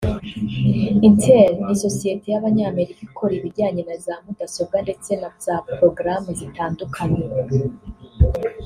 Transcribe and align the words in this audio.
Intel 1.07 1.51
ni 1.65 1.73
Sosiyeti 1.85 2.27
y’Abanyamerika 2.29 3.01
ikora 3.09 3.33
ibijyanye 3.35 3.81
na 3.89 3.95
za 4.05 4.15
mudasobwa 4.25 4.77
ndetse 4.85 5.09
na 5.21 5.29
za 5.43 5.55
porogaramu 5.65 6.29
zitandukanye 6.39 7.23